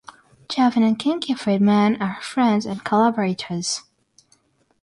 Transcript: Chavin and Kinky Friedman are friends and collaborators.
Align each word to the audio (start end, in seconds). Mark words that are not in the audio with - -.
Chavin 0.49 0.81
and 0.81 0.97
Kinky 0.97 1.35
Friedman 1.35 2.01
are 2.01 2.19
friends 2.23 2.65
and 2.65 2.83
collaborators. 2.83 3.83